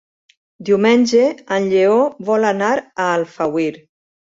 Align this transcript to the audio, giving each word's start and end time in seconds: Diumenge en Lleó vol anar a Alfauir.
Diumenge 0.69 1.21
en 1.59 1.69
Lleó 1.75 2.01
vol 2.33 2.51
anar 2.57 2.75
a 2.83 3.11
Alfauir. 3.15 3.73